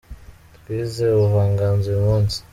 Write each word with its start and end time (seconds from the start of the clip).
Twize 0.57 1.03
ubuvanganzo 1.11 1.85
uyumunsi. 1.89 2.37